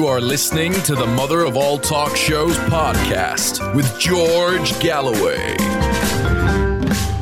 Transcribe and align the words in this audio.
You 0.00 0.06
are 0.06 0.18
listening 0.18 0.72
to 0.84 0.94
the 0.94 1.06
Mother 1.06 1.44
of 1.44 1.58
All 1.58 1.76
Talk 1.76 2.16
Shows 2.16 2.56
podcast 2.70 3.76
with 3.76 4.00
George 4.00 4.80
Galloway. 4.80 5.58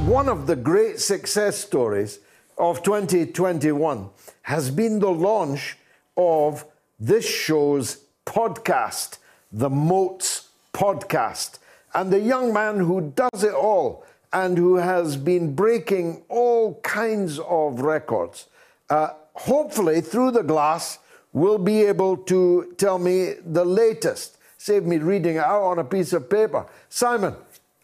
One 0.07 0.29
of 0.29 0.47
the 0.47 0.55
great 0.55 1.01
success 1.01 1.59
stories 1.59 2.21
of 2.57 2.85
2021 2.85 4.11
has 4.43 4.71
been 4.71 5.01
the 5.01 5.11
launch 5.11 5.77
of 6.17 6.65
this 7.01 7.29
show's 7.29 8.05
podcast, 8.25 9.19
the 9.51 9.69
Moats 9.69 10.51
Podcast. 10.73 11.59
And 11.95 12.13
the 12.13 12.21
young 12.21 12.53
man 12.53 12.79
who 12.79 13.13
does 13.17 13.43
it 13.43 13.55
all 13.55 14.07
and 14.33 14.57
who 14.57 14.77
has 14.77 15.17
been 15.17 15.57
breaking 15.57 16.23
all 16.29 16.77
kinds 16.83 17.41
of 17.41 17.81
records, 17.81 18.47
uh, 18.89 19.15
hopefully 19.35 20.01
through 20.01 20.31
the 20.31 20.45
glass, 20.45 21.01
will 21.33 21.59
be 21.59 21.83
able 21.83 22.17
to 22.17 22.75
tell 22.77 22.99
me 22.99 23.35
the 23.45 23.65
latest. 23.65 24.39
Save 24.57 24.85
me 24.85 24.99
reading 24.99 25.37
it 25.37 25.45
out 25.45 25.63
on 25.63 25.79
a 25.79 25.85
piece 25.85 26.13
of 26.13 26.29
paper. 26.29 26.67
Simon, 26.89 27.35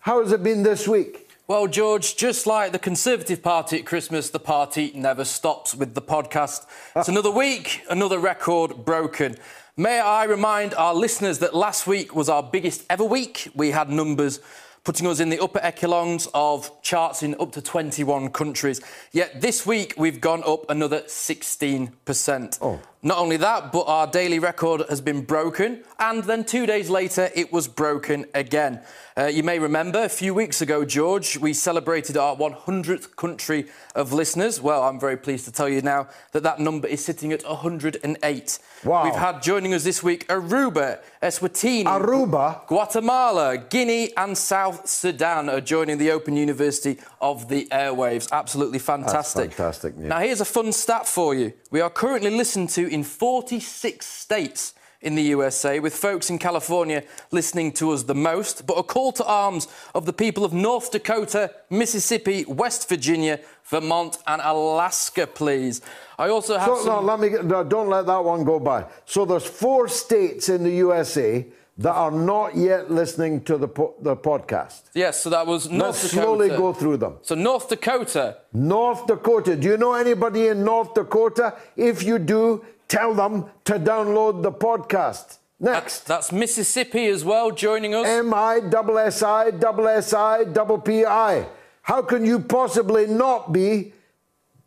how 0.01 0.23
has 0.23 0.33
it 0.33 0.43
been 0.43 0.63
this 0.63 0.89
week? 0.89 1.31
Well, 1.47 1.67
George, 1.67 2.17
just 2.17 2.47
like 2.47 2.73
the 2.73 2.79
Conservative 2.79 3.43
Party 3.43 3.79
at 3.79 3.85
Christmas, 3.85 4.31
the 4.31 4.41
party 4.41 4.93
never 4.95 5.27
stops 5.27 5.75
with 5.75 5.95
the 5.95 6.01
podcast. 6.01 6.67
It's 6.97 7.09
another 7.09 7.31
week, 7.31 7.83
another 7.91 8.19
record 8.19 8.85
broken. 8.87 9.37
May 9.77 10.01
I 10.01 10.25
remind 10.25 10.73
our 10.75 10.95
listeners 10.95 11.41
that 11.41 11.55
last 11.55 11.87
week 11.87 12.15
was 12.15 12.31
our 12.31 12.43
biggest 12.43 12.85
ever 12.89 13.05
week. 13.05 13.51
We 13.55 13.73
had 13.73 13.91
numbers 13.91 14.41
putting 14.85 15.07
us 15.07 15.19
in 15.21 15.31
the 15.31 15.43
upper 15.43 15.59
echelons 15.63 16.29
of 16.33 16.71
charts 16.83 17.23
in 17.23 17.35
up 17.41 17.53
to 17.53 17.63
21 17.63 18.31
countries. 18.31 18.81
Yet 19.13 19.41
this 19.41 19.67
week 19.67 19.95
we've 19.97 20.21
gone 20.21 20.43
up 20.47 20.71
another 20.71 21.01
16%. 21.03 22.59
Oh. 22.63 22.81
Not 23.07 23.19
only 23.19 23.37
that, 23.37 23.71
but 23.71 23.83
our 23.83 24.07
daily 24.07 24.39
record 24.39 24.83
has 24.89 25.03
been 25.03 25.27
broken, 25.27 25.85
and 25.99 26.25
then 26.25 26.43
two 26.43 26.65
days 26.65 26.89
later 26.89 27.29
it 27.35 27.53
was 27.53 27.69
broken 27.69 28.25
again. 28.33 28.81
Uh, 29.17 29.27
you 29.27 29.43
may 29.43 29.59
remember 29.59 30.03
a 30.03 30.09
few 30.09 30.33
weeks 30.33 30.63
ago, 30.63 30.87
George, 30.87 31.37
we 31.37 31.53
celebrated 31.53 32.17
our 32.17 32.35
100th 32.35 33.15
country 33.15 33.67
of 33.95 34.15
listeners. 34.15 34.61
Well, 34.61 34.83
I'm 34.83 34.99
very 34.99 35.19
pleased 35.19 35.45
to 35.45 35.53
tell 35.53 35.69
you 35.69 35.83
now 35.83 36.09
that 36.33 36.43
that 36.45 36.59
number 36.59 36.89
is 36.89 37.05
sitting 37.05 37.31
at 37.31 37.45
108. 37.45 38.59
Wow. 38.85 39.05
We've 39.05 39.15
had 39.15 39.41
joining 39.41 39.73
us 39.73 39.85
this 39.85 40.03
week 40.03 40.27
Aruba, 40.29 41.01
Eswatini, 41.23 41.85
Aruba? 41.85 42.67
Guatemala, 42.67 43.59
Guinea, 43.59 44.17
and 44.17 44.37
South 44.37 44.89
Sudan 44.89 45.49
are 45.49 45.61
joining 45.61 45.99
the 45.99 46.11
Open 46.11 46.37
University 46.37 46.99
of 47.21 47.49
the 47.49 47.67
airwaves. 47.71 48.33
Absolutely 48.33 48.79
fantastic. 48.81 49.53
fantastic 49.53 49.97
news. 49.97 50.09
Now, 50.09 50.21
here's 50.21 50.41
a 50.41 50.45
fun 50.45 50.73
stat 50.73 51.07
for 51.07 51.35
you. 51.35 51.53
We 51.71 51.81
are 51.81 51.91
currently 51.91 52.31
listened 52.31 52.71
to 52.71 52.89
in 52.95 53.03
46 53.03 54.07
states 54.07 54.73
in 55.03 55.17
the 55.17 55.23
USA, 55.37 55.81
with 55.81 55.95
folks 55.95 56.31
in 56.31 56.39
California 56.39 57.03
listening 57.31 57.73
to 57.73 57.91
us 57.91 58.05
the 58.05 58.15
most. 58.15 58.67
But 58.67 58.75
a 58.79 58.83
call 58.85 59.11
to 59.13 59.25
arms 59.27 59.67
of 59.95 60.07
the 60.07 60.13
people 60.15 60.45
of 60.45 60.53
North 60.55 60.93
Dakota, 60.93 61.51
Mississippi, 61.69 62.45
West 62.47 62.89
Virginia, 62.89 63.41
Vermont, 63.65 64.17
and 64.27 64.41
Alaska, 64.43 65.27
please. 65.27 65.83
I 66.19 66.29
also 66.29 66.57
have 66.57 66.79
So, 66.79 66.85
no, 66.85 67.01
let 67.01 67.19
me 67.21 67.29
get, 67.31 67.45
no, 67.45 67.65
don't 67.65 67.89
let 67.91 68.07
that 68.07 68.25
one 68.25 68.45
go 68.45 68.59
by. 68.61 68.87
So 69.05 69.25
there's 69.27 69.45
four 69.45 69.89
states 69.89 70.49
in 70.49 70.63
the 70.63 70.71
USA 70.87 71.45
that 71.77 71.93
are 71.93 72.13
not 72.13 72.57
yet 72.57 72.89
listening 72.91 73.41
to 73.43 73.59
the 73.59 73.67
po- 73.67 73.95
the 74.01 74.15
podcast. 74.17 74.83
Yes, 74.95 75.21
so 75.21 75.29
that 75.31 75.45
was 75.45 75.69
North 75.69 75.83
Let's 75.97 76.03
Dakota. 76.11 76.23
slowly 76.23 76.49
go 76.51 76.73
through 76.73 76.99
them. 76.99 77.15
So 77.23 77.35
North 77.35 77.69
Dakota, 77.69 78.37
North 78.53 79.07
Dakota. 79.09 79.57
Do 79.57 79.67
you 79.69 79.77
know 79.77 79.95
anybody 79.95 80.47
in 80.47 80.65
North 80.65 80.95
Dakota? 80.95 81.55
If 81.77 82.05
you 82.05 82.21
do, 82.21 82.65
tell 82.89 83.15
them 83.15 83.47
to 83.65 83.79
download 83.79 84.43
the 84.43 84.53
podcast. 84.53 85.39
Next. 85.61 86.07
That's 86.07 86.33
Mississippi 86.33 87.07
as 87.07 87.25
well, 87.25 87.51
joining 87.51 87.95
us. 87.95 88.07
M 88.07 88.35
I 88.35 88.59
S 88.59 89.23
I 89.23 89.49
S 89.49 90.13
I 90.13 90.45
P 90.85 91.05
I. 91.05 91.47
How 91.83 92.03
can 92.03 92.25
you 92.25 92.41
possibly 92.41 93.07
not 93.07 93.53
be 93.53 93.93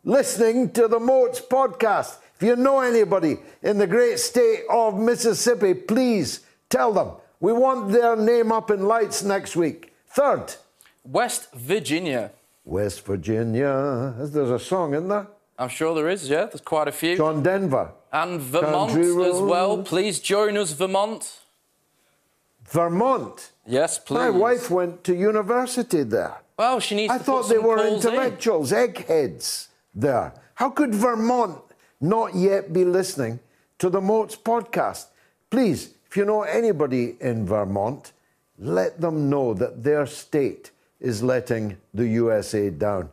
listening 0.04 0.70
to 0.72 0.88
the 0.88 0.98
Moats 0.98 1.40
podcast? 1.40 2.18
If 2.36 2.42
you 2.42 2.56
know 2.56 2.80
anybody 2.80 3.38
in 3.62 3.78
the 3.78 3.86
great 3.86 4.18
state 4.18 4.62
of 4.70 4.98
Mississippi, 4.98 5.74
please 5.74 6.40
tell 6.70 6.92
them. 6.92 7.12
We 7.40 7.52
want 7.52 7.92
their 7.92 8.16
name 8.16 8.50
up 8.50 8.70
in 8.70 8.86
lights 8.86 9.22
next 9.22 9.56
week. 9.56 9.92
Third, 10.08 10.54
West 11.04 11.52
Virginia. 11.52 12.32
West 12.64 13.04
Virginia. 13.04 14.14
There's 14.18 14.50
a 14.50 14.58
song 14.58 14.94
in 14.94 15.08
there. 15.08 15.26
I'm 15.58 15.68
sure 15.68 15.94
there 15.94 16.08
is, 16.08 16.28
yeah. 16.28 16.44
There's 16.46 16.60
quite 16.60 16.86
a 16.88 16.92
few. 16.92 17.16
John 17.16 17.42
Denver. 17.42 17.90
and 18.12 18.40
Vermont 18.40 18.92
as 18.96 19.40
well. 19.40 19.82
Please 19.82 20.20
join 20.20 20.56
us, 20.56 20.72
Vermont. 20.72 21.40
Vermont. 22.64 23.50
Yes, 23.66 23.98
please. 23.98 24.18
My 24.18 24.30
wife 24.30 24.70
went 24.70 25.02
to 25.04 25.14
university 25.14 26.02
there. 26.04 26.36
Well, 26.58 26.80
she 26.80 26.94
needs 26.96 27.12
to 27.12 27.18
I 27.20 27.22
thought 27.22 27.48
they 27.48 27.58
were 27.58 27.76
calls 27.76 28.04
in. 28.04 28.10
intellectuals, 28.10 28.72
eggheads 28.72 29.68
there. 29.94 30.32
How 30.54 30.70
could 30.70 30.94
Vermont 30.94 31.60
not 32.00 32.34
yet 32.34 32.72
be 32.72 32.84
listening 32.84 33.40
to 33.78 33.88
the 33.90 34.00
Moats 34.00 34.36
podcast? 34.36 35.06
Please, 35.50 35.94
if 36.08 36.16
you 36.16 36.24
know 36.24 36.42
anybody 36.42 37.16
in 37.20 37.46
Vermont, 37.46 38.12
let 38.58 39.00
them 39.00 39.30
know 39.30 39.54
that 39.54 39.82
their 39.84 40.04
state 40.06 40.70
is 41.00 41.22
letting 41.22 41.76
the 41.94 42.06
USA 42.08 42.70
down. 42.70 43.08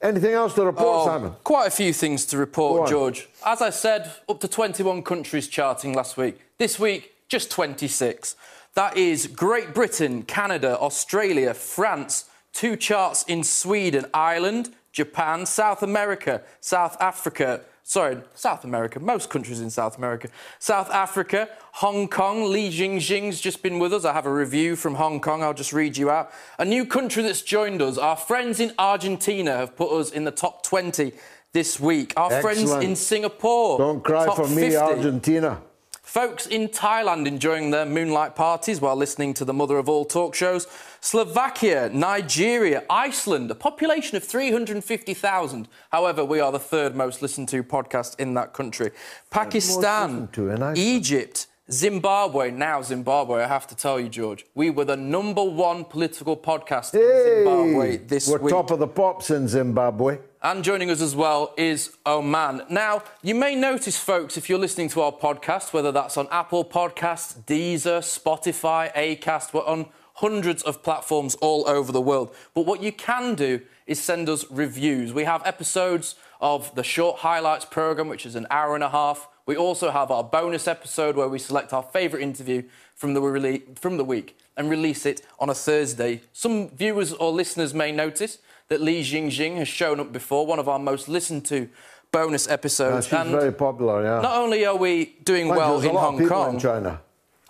Anything 0.00 0.32
else 0.32 0.54
to 0.54 0.64
report, 0.64 0.86
Oh, 0.86 1.06
Simon? 1.06 1.34
Quite 1.42 1.66
a 1.66 1.70
few 1.70 1.92
things 1.92 2.24
to 2.26 2.36
report. 2.38 2.88
George. 2.88 3.28
As 3.44 3.60
I 3.60 3.70
said, 3.70 4.12
up 4.28 4.38
to 4.40 4.48
21 4.48 5.02
countries 5.02 5.48
charting 5.48 5.92
last 5.92 6.16
week. 6.16 6.40
This 6.58 6.78
week, 6.78 7.14
just 7.28 7.50
26. 7.50 8.36
That 8.74 8.96
is 8.96 9.26
Great 9.26 9.74
Britain, 9.74 10.22
Canada, 10.22 10.78
Australia, 10.78 11.52
France, 11.52 12.26
two 12.52 12.76
charts 12.76 13.24
in 13.24 13.42
Sweden, 13.42 14.06
Ireland, 14.14 14.70
Japan, 14.92 15.46
South 15.46 15.82
America, 15.82 16.42
South 16.60 16.96
Africa. 17.00 17.62
Sorry, 17.88 18.18
South 18.34 18.64
America, 18.64 19.00
most 19.00 19.30
countries 19.30 19.62
in 19.62 19.70
South 19.70 19.96
America. 19.96 20.28
South 20.58 20.90
Africa, 20.90 21.48
Hong 21.72 22.06
Kong, 22.06 22.52
Li 22.52 22.68
Jingjing's 22.68 23.40
just 23.40 23.62
been 23.62 23.78
with 23.78 23.94
us. 23.94 24.04
I 24.04 24.12
have 24.12 24.26
a 24.26 24.30
review 24.30 24.76
from 24.76 24.96
Hong 24.96 25.22
Kong, 25.22 25.42
I'll 25.42 25.54
just 25.54 25.72
read 25.72 25.96
you 25.96 26.10
out. 26.10 26.30
A 26.58 26.66
new 26.66 26.84
country 26.84 27.22
that's 27.22 27.40
joined 27.40 27.80
us. 27.80 27.96
Our 27.96 28.14
friends 28.14 28.60
in 28.60 28.74
Argentina 28.78 29.56
have 29.56 29.74
put 29.74 29.90
us 29.90 30.10
in 30.10 30.24
the 30.24 30.30
top 30.30 30.62
20 30.64 31.12
this 31.54 31.80
week. 31.80 32.12
Our 32.14 32.42
friends 32.42 32.70
in 32.72 32.94
Singapore. 32.94 33.78
Don't 33.78 34.04
cry 34.04 34.26
for 34.36 34.46
me, 34.48 34.68
50. 34.68 34.76
Argentina. 34.76 35.62
Folks 36.08 36.46
in 36.46 36.68
Thailand 36.68 37.26
enjoying 37.26 37.70
their 37.70 37.84
moonlight 37.84 38.34
parties 38.34 38.80
while 38.80 38.96
listening 38.96 39.34
to 39.34 39.44
the 39.44 39.52
mother 39.52 39.76
of 39.76 39.90
all 39.90 40.06
talk 40.06 40.34
shows. 40.34 40.66
Slovakia, 41.02 41.90
Nigeria, 41.92 42.82
Iceland, 42.88 43.50
a 43.50 43.54
population 43.54 44.16
of 44.16 44.24
350,000. 44.24 45.68
However, 45.92 46.24
we 46.24 46.40
are 46.40 46.50
the 46.50 46.58
third 46.58 46.96
most 46.96 47.20
listened 47.20 47.50
to 47.50 47.62
podcast 47.62 48.18
in 48.18 48.32
that 48.32 48.54
country. 48.54 48.90
Pakistan, 49.28 50.30
Egypt, 50.76 51.46
Zimbabwe. 51.70 52.50
Now, 52.50 52.80
Zimbabwe, 52.80 53.42
I 53.42 53.46
have 53.46 53.66
to 53.66 53.76
tell 53.76 54.00
you, 54.00 54.08
George, 54.08 54.46
we 54.54 54.70
were 54.70 54.86
the 54.86 54.96
number 54.96 55.44
one 55.44 55.84
political 55.84 56.36
podcast 56.36 56.94
in 56.94 57.44
Zimbabwe 57.44 57.98
this 57.98 58.26
we're 58.26 58.38
week. 58.38 58.52
top 58.52 58.70
of 58.70 58.78
the 58.78 58.88
pops 58.88 59.30
in 59.30 59.48
Zimbabwe. 59.48 60.18
And 60.42 60.64
joining 60.64 60.88
us 60.88 61.02
as 61.02 61.14
well 61.14 61.52
is 61.58 61.96
Oman. 62.06 62.62
Now, 62.70 63.02
you 63.22 63.34
may 63.34 63.54
notice, 63.54 63.98
folks, 63.98 64.36
if 64.38 64.48
you're 64.48 64.58
listening 64.58 64.88
to 64.90 65.02
our 65.02 65.12
podcast, 65.12 65.72
whether 65.72 65.92
that's 65.92 66.16
on 66.16 66.26
Apple 66.30 66.64
Podcasts, 66.64 67.36
Deezer, 67.44 68.00
Spotify, 68.00 68.90
Acast, 68.94 69.52
we're 69.52 69.66
on 69.66 69.86
hundreds 70.14 70.62
of 70.62 70.82
platforms 70.82 71.34
all 71.36 71.68
over 71.68 71.92
the 71.92 72.00
world. 72.00 72.34
But 72.54 72.66
what 72.66 72.82
you 72.82 72.92
can 72.92 73.34
do 73.34 73.60
is 73.86 74.00
send 74.00 74.28
us 74.28 74.50
reviews. 74.50 75.12
We 75.12 75.24
have 75.24 75.42
episodes 75.44 76.14
of 76.40 76.74
the 76.74 76.82
short 76.82 77.18
highlights 77.18 77.64
program, 77.64 78.08
which 78.08 78.24
is 78.24 78.36
an 78.36 78.46
hour 78.50 78.74
and 78.74 78.84
a 78.84 78.90
half. 78.90 79.28
We 79.48 79.56
also 79.56 79.90
have 79.90 80.10
our 80.10 80.22
bonus 80.22 80.68
episode 80.68 81.16
where 81.16 81.26
we 81.26 81.38
select 81.38 81.72
our 81.72 81.82
favourite 81.82 82.22
interview 82.22 82.64
from 82.94 83.14
the, 83.14 83.20
rele- 83.22 83.78
from 83.78 83.96
the 83.96 84.04
week 84.04 84.36
and 84.58 84.68
release 84.68 85.06
it 85.06 85.22
on 85.40 85.48
a 85.48 85.54
Thursday. 85.54 86.20
Some 86.34 86.68
viewers 86.68 87.14
or 87.14 87.32
listeners 87.32 87.72
may 87.72 87.90
notice 87.90 88.40
that 88.68 88.82
Li 88.82 89.02
Jingjing 89.02 89.56
has 89.56 89.66
shown 89.66 90.00
up 90.00 90.12
before, 90.12 90.44
one 90.44 90.58
of 90.58 90.68
our 90.68 90.78
most 90.78 91.08
listened 91.08 91.46
to 91.46 91.70
bonus 92.12 92.46
episodes. 92.46 93.06
she's 93.06 93.14
and 93.14 93.30
very 93.30 93.50
popular, 93.50 94.02
yeah. 94.02 94.20
not 94.20 94.36
only 94.36 94.66
are 94.66 94.76
we 94.76 95.16
doing 95.24 95.48
Mind 95.48 95.58
well 95.58 95.80
in 95.80 95.96
Hong 95.96 96.28
Kong, 96.28 96.54
in 96.56 96.60
China. 96.60 97.00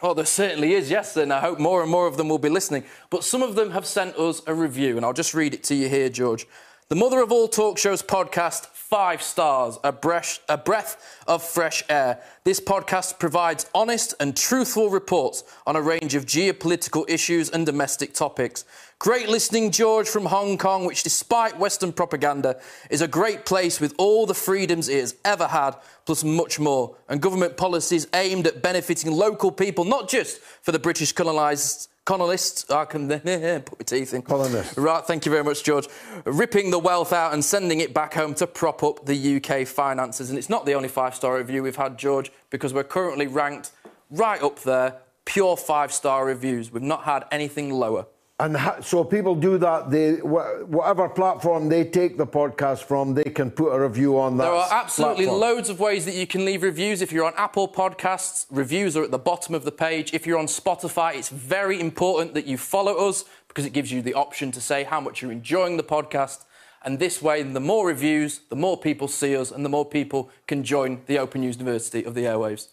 Oh, 0.00 0.14
there 0.14 0.24
certainly 0.24 0.74
is, 0.74 0.92
yes, 0.92 1.16
and 1.16 1.32
I 1.32 1.40
hope 1.40 1.58
more 1.58 1.82
and 1.82 1.90
more 1.90 2.06
of 2.06 2.16
them 2.16 2.28
will 2.28 2.38
be 2.38 2.48
listening. 2.48 2.84
But 3.10 3.24
some 3.24 3.42
of 3.42 3.56
them 3.56 3.72
have 3.72 3.84
sent 3.84 4.14
us 4.14 4.40
a 4.46 4.54
review, 4.54 4.96
and 4.96 5.04
I'll 5.04 5.12
just 5.12 5.34
read 5.34 5.52
it 5.52 5.64
to 5.64 5.74
you 5.74 5.88
here, 5.88 6.08
George. 6.08 6.46
The 6.90 6.96
Mother 6.96 7.20
of 7.20 7.30
All 7.30 7.48
Talk 7.48 7.76
Shows 7.76 8.02
podcast, 8.02 8.64
five 8.68 9.20
stars, 9.20 9.78
a 9.84 9.92
breath, 9.92 10.38
a 10.48 10.56
breath 10.56 11.20
of 11.26 11.42
fresh 11.42 11.84
air. 11.90 12.18
This 12.44 12.60
podcast 12.60 13.18
provides 13.18 13.66
honest 13.74 14.14
and 14.20 14.34
truthful 14.34 14.88
reports 14.88 15.44
on 15.66 15.76
a 15.76 15.82
range 15.82 16.14
of 16.14 16.24
geopolitical 16.24 17.04
issues 17.06 17.50
and 17.50 17.66
domestic 17.66 18.14
topics. 18.14 18.64
Great 18.98 19.28
listening, 19.28 19.70
George, 19.70 20.08
from 20.08 20.24
Hong 20.24 20.56
Kong, 20.56 20.86
which, 20.86 21.02
despite 21.02 21.58
Western 21.58 21.92
propaganda, 21.92 22.58
is 22.88 23.02
a 23.02 23.06
great 23.06 23.44
place 23.44 23.80
with 23.80 23.94
all 23.98 24.24
the 24.24 24.32
freedoms 24.32 24.88
it 24.88 25.00
has 25.00 25.14
ever 25.26 25.48
had, 25.48 25.76
plus 26.08 26.24
much 26.24 26.58
more, 26.58 26.96
and 27.10 27.20
government 27.20 27.58
policies 27.58 28.06
aimed 28.14 28.46
at 28.46 28.62
benefiting 28.62 29.12
local 29.12 29.52
people, 29.52 29.84
not 29.84 30.08
just 30.08 30.38
for 30.38 30.72
the 30.72 30.78
British 30.78 31.12
colonised 31.12 31.90
colonists, 32.06 32.70
I 32.70 32.86
can 32.86 33.08
put 33.20 33.26
my 33.26 33.84
teeth 33.84 34.14
in. 34.14 34.22
Colonists. 34.22 34.78
Right, 34.78 35.04
thank 35.04 35.26
you 35.26 35.30
very 35.30 35.44
much, 35.44 35.62
George. 35.62 35.86
Ripping 36.24 36.70
the 36.70 36.78
wealth 36.78 37.12
out 37.12 37.34
and 37.34 37.44
sending 37.44 37.80
it 37.80 37.92
back 37.92 38.14
home 38.14 38.32
to 38.36 38.46
prop 38.46 38.82
up 38.82 39.04
the 39.04 39.36
UK 39.36 39.66
finances. 39.66 40.30
And 40.30 40.38
it's 40.38 40.48
not 40.48 40.64
the 40.64 40.72
only 40.72 40.88
five 40.88 41.14
star 41.14 41.36
review 41.36 41.62
we've 41.62 41.76
had, 41.76 41.98
George, 41.98 42.32
because 42.48 42.72
we're 42.72 42.84
currently 42.84 43.26
ranked 43.26 43.72
right 44.08 44.42
up 44.42 44.60
there, 44.60 44.94
pure 45.26 45.58
five 45.58 45.92
star 45.92 46.24
reviews. 46.24 46.72
We've 46.72 46.82
not 46.82 47.02
had 47.02 47.26
anything 47.30 47.68
lower. 47.68 48.06
And 48.40 48.56
ha- 48.56 48.80
so 48.80 49.02
people 49.02 49.34
do 49.34 49.58
that. 49.58 49.90
They 49.90 50.14
wh- 50.14 50.70
whatever 50.70 51.08
platform 51.08 51.68
they 51.68 51.84
take 51.84 52.16
the 52.16 52.26
podcast 52.26 52.84
from, 52.84 53.14
they 53.14 53.24
can 53.24 53.50
put 53.50 53.70
a 53.70 53.80
review 53.80 54.18
on 54.18 54.36
that. 54.36 54.44
There 54.44 54.52
are 54.52 54.68
absolutely 54.70 55.24
platform. 55.24 55.40
loads 55.40 55.68
of 55.68 55.80
ways 55.80 56.04
that 56.04 56.14
you 56.14 56.26
can 56.26 56.44
leave 56.44 56.62
reviews. 56.62 57.02
If 57.02 57.10
you're 57.10 57.24
on 57.24 57.32
Apple 57.36 57.66
Podcasts, 57.66 58.46
reviews 58.48 58.96
are 58.96 59.02
at 59.02 59.10
the 59.10 59.18
bottom 59.18 59.56
of 59.56 59.64
the 59.64 59.72
page. 59.72 60.14
If 60.14 60.24
you're 60.24 60.38
on 60.38 60.46
Spotify, 60.46 61.16
it's 61.16 61.30
very 61.30 61.80
important 61.80 62.34
that 62.34 62.46
you 62.46 62.58
follow 62.58 63.08
us 63.08 63.24
because 63.48 63.64
it 63.64 63.72
gives 63.72 63.90
you 63.90 64.02
the 64.02 64.14
option 64.14 64.52
to 64.52 64.60
say 64.60 64.84
how 64.84 65.00
much 65.00 65.20
you're 65.20 65.32
enjoying 65.32 65.76
the 65.76 65.82
podcast. 65.82 66.44
And 66.84 67.00
this 67.00 67.20
way, 67.20 67.42
the 67.42 67.58
more 67.58 67.88
reviews, 67.88 68.42
the 68.50 68.56
more 68.56 68.78
people 68.78 69.08
see 69.08 69.36
us, 69.36 69.50
and 69.50 69.64
the 69.64 69.68
more 69.68 69.84
people 69.84 70.30
can 70.46 70.62
join 70.62 71.02
the 71.06 71.18
Open 71.18 71.42
University 71.42 72.04
of 72.04 72.14
the 72.14 72.22
Airwaves. 72.22 72.68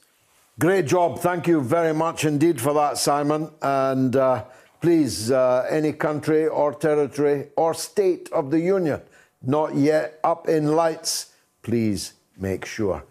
Great 0.59 0.85
job. 0.85 1.19
Thank 1.19 1.47
you 1.47 1.59
very 1.59 1.93
much 1.93 2.23
indeed 2.23 2.61
for 2.61 2.73
that, 2.75 2.99
Simon. 2.99 3.49
And 3.63 4.15
uh, 4.15 4.43
please, 4.85 5.31
uh, 5.31 5.65
any 5.67 5.91
country 5.91 6.45
or 6.45 6.71
territory 6.71 7.47
or 7.55 7.73
state 7.73 8.29
of 8.31 8.51
the 8.51 8.59
Union 8.59 9.01
not 9.41 9.73
yet 9.73 10.19
up 10.23 10.47
in 10.47 10.75
lights, 10.75 11.33
please 11.63 12.13
make 12.37 12.65
sure. 12.65 13.03